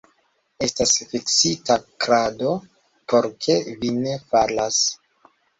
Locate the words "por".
3.13-3.29